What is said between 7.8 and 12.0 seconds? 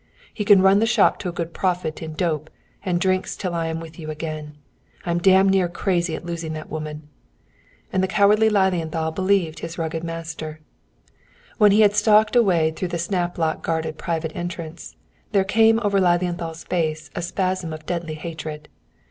And the cowardly Lilienthal believed his rugged master. When he had